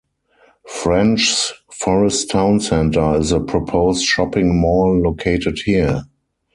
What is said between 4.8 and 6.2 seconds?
located here.